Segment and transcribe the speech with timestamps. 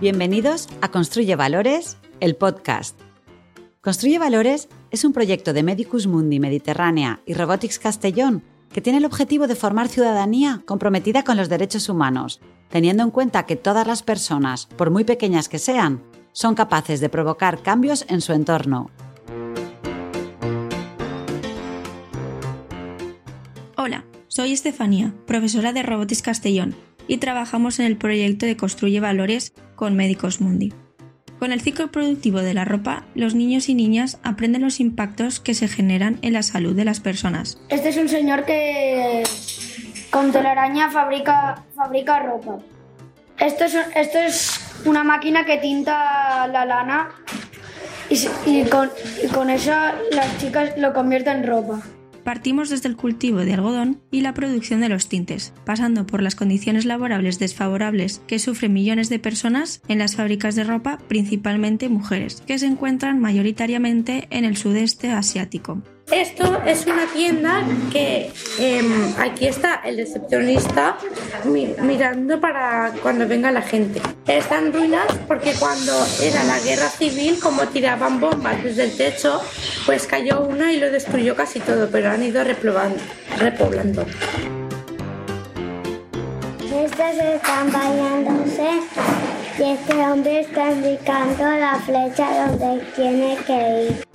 [0.00, 2.98] Bienvenidos a Construye Valores, el podcast.
[3.82, 8.42] Construye Valores es un proyecto de Medicus Mundi Mediterránea y Robotics Castellón
[8.72, 12.40] que tiene el objetivo de formar ciudadanía comprometida con los derechos humanos,
[12.70, 17.10] teniendo en cuenta que todas las personas, por muy pequeñas que sean, son capaces de
[17.10, 18.88] provocar cambios en su entorno.
[23.76, 26.74] Hola, soy Estefanía, profesora de Robotics Castellón,
[27.06, 30.72] y trabajamos en el proyecto de Construye Valores con Médicos Mundi.
[31.38, 35.54] Con el ciclo productivo de la ropa, los niños y niñas aprenden los impactos que
[35.54, 37.58] se generan en la salud de las personas.
[37.70, 39.22] Este es un señor que
[40.10, 42.58] con telaraña fabrica, fabrica ropa.
[43.38, 47.08] Esto es, esto es una máquina que tinta la lana
[48.10, 48.90] y, con,
[49.22, 49.72] y con eso
[50.12, 51.80] las chicas lo convierten en ropa.
[52.30, 56.36] Partimos desde el cultivo de algodón y la producción de los tintes, pasando por las
[56.36, 62.40] condiciones laborables desfavorables que sufren millones de personas en las fábricas de ropa, principalmente mujeres,
[62.46, 65.82] que se encuentran mayoritariamente en el sudeste asiático.
[66.10, 70.98] Esto es una tienda que em, aquí está el recepcionista
[71.44, 74.00] mirando para cuando venga la gente.
[74.26, 79.40] Está en ruinas porque cuando era la guerra civil, como tiraban bombas desde el techo,
[79.86, 84.04] pues cayó una y lo destruyó casi todo, pero han ido repoblando.
[86.74, 88.68] Estas están bañándose
[89.58, 94.09] y este hombre está indicando la flecha donde tiene que ir.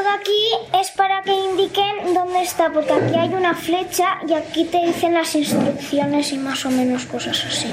[0.00, 4.32] Esto de aquí es para que indiquen dónde está, porque aquí hay una flecha y
[4.32, 7.68] aquí te dicen las instrucciones y más o menos cosas así.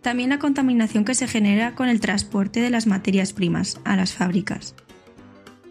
[0.00, 4.12] También la contaminación que se genera con el transporte de las materias primas a las
[4.12, 4.76] fábricas.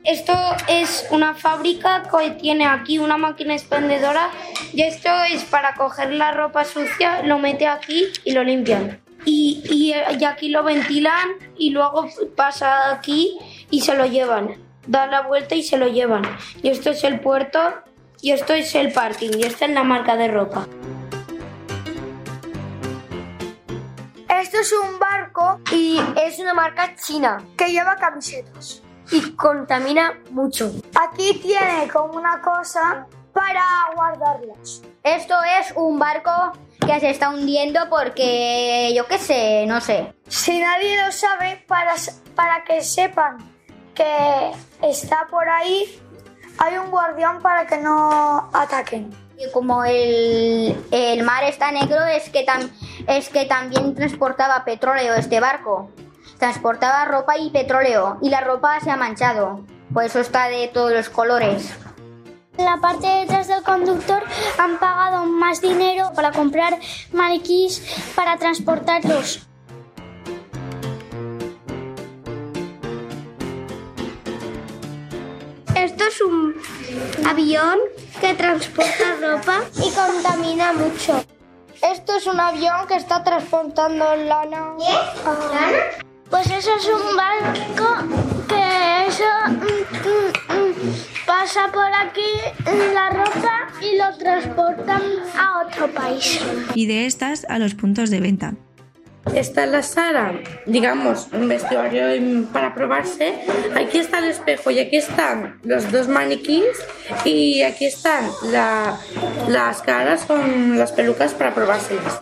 [0.03, 0.33] Esto
[0.67, 4.31] es una fábrica que tiene aquí una máquina expendedora
[4.73, 8.99] y esto es para coger la ropa sucia, lo mete aquí y lo limpian.
[9.23, 13.37] Y, y, y aquí lo ventilan y luego pasa aquí
[13.71, 16.23] y se lo llevan da la vuelta y se lo llevan.
[16.61, 17.59] Y esto es el puerto
[18.21, 20.67] y esto es el parking y esta es la marca de ropa.
[24.29, 28.81] Esto es un barco y es una marca china que lleva camisetas
[29.11, 30.71] y contamina mucho.
[30.95, 33.63] Aquí tiene como una cosa para
[33.95, 34.81] guardarlas.
[35.03, 36.31] Esto es un barco
[36.85, 40.13] que se está hundiendo porque yo qué sé, no sé.
[40.27, 41.93] Si nadie lo sabe, para,
[42.35, 43.54] para que sepan
[43.95, 44.51] que
[44.83, 45.99] está por ahí,
[46.57, 49.11] hay un guardián para que no ataquen.
[49.37, 50.75] Y como el,
[51.23, 52.45] mar está negro, es que,
[53.07, 55.89] es que también transportaba petróleo este barco.
[56.37, 59.61] Transportaba ropa y petróleo y la ropa se ha manchado.
[59.93, 61.73] Por eso está de todos los colores.
[62.57, 64.23] En la parte de detrás del conductor
[64.57, 66.79] han pagado más dinero para comprar
[67.11, 69.45] maniquís para transportarlos.
[76.07, 76.55] Es un
[77.25, 77.79] avión
[78.21, 81.23] que transporta ropa y contamina mucho.
[81.81, 84.73] Esto es un avión que está transportando lana.
[84.77, 85.71] ¿Lana?
[86.29, 87.87] Pues eso es un barco
[88.47, 92.31] que eso mm, mm, mm, pasa por aquí
[92.93, 95.01] la ropa y lo transportan
[95.37, 96.39] a otro país.
[96.73, 98.55] Y de estas a los puntos de venta.
[99.33, 102.05] Está la sala, digamos, un vestuario
[102.53, 103.33] para probarse.
[103.75, 106.77] Aquí está el espejo y aquí están los dos maniquíes
[107.25, 108.29] y aquí están
[109.47, 112.21] las caras con las pelucas para probárselas.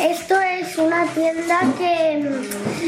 [0.00, 2.22] Esto es una tienda que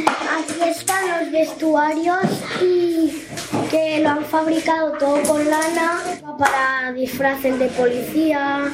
[0.06, 2.24] aquí están los vestuarios
[2.62, 3.24] y
[3.70, 6.00] que lo han fabricado todo con lana
[6.38, 8.70] para disfraces de policía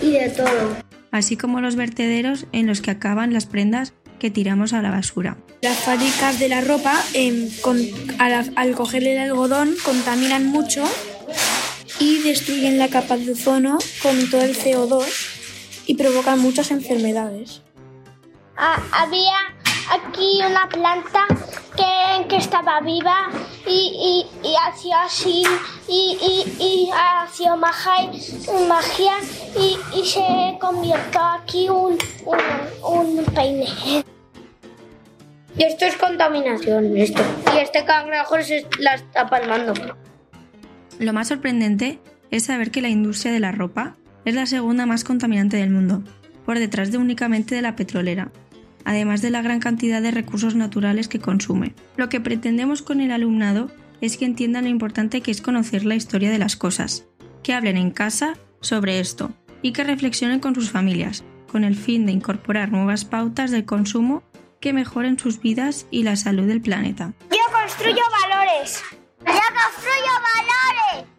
[0.00, 0.85] y de todo
[1.16, 5.36] así como los vertederos en los que acaban las prendas que tiramos a la basura.
[5.62, 7.48] Las fábricas de la ropa, em,
[8.18, 10.84] al, al coger el algodón, contaminan mucho
[11.98, 15.04] y destruyen la capa de ozono con todo el CO2
[15.86, 17.62] y provocan muchas enfermedades.
[18.56, 19.36] Ah, había
[19.90, 21.26] aquí una planta
[21.76, 23.28] que, que estaba viva
[23.66, 25.42] y, y, y hacía así
[25.88, 28.10] y, y, y hacía magia,
[28.68, 29.14] magia
[29.58, 33.66] y, y se convirtió aquí un, un, un peine.
[35.58, 37.22] Y esto es contaminación, esto.
[37.54, 39.72] Y este cangrejo se la está palmando.
[40.98, 41.98] Lo más sorprendente
[42.30, 46.02] es saber que la industria de la ropa es la segunda más contaminante del mundo,
[46.44, 48.32] por detrás de únicamente de la petrolera,
[48.86, 51.74] además de la gran cantidad de recursos naturales que consume.
[51.96, 53.68] Lo que pretendemos con el alumnado
[54.00, 57.04] es que entiendan lo importante que es conocer la historia de las cosas,
[57.42, 62.06] que hablen en casa sobre esto y que reflexionen con sus familias, con el fin
[62.06, 64.22] de incorporar nuevas pautas de consumo
[64.60, 67.12] que mejoren sus vidas y la salud del planeta.
[67.30, 68.82] Yo construyo valores.
[69.18, 69.32] Yo
[69.64, 71.10] construyo valores.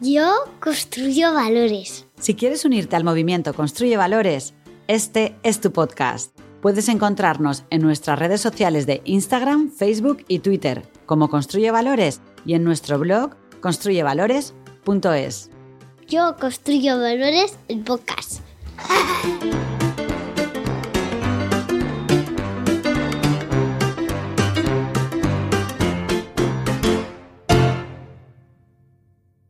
[0.00, 2.06] Yo construyo valores.
[2.20, 4.54] Si quieres unirte al movimiento Construye Valores,
[4.86, 6.35] este es tu podcast.
[6.60, 12.54] Puedes encontrarnos en nuestras redes sociales de Instagram, Facebook y Twitter como Construye Valores y
[12.54, 15.50] en nuestro blog construyevalores.es.
[16.08, 18.40] Yo construyo valores el podcast.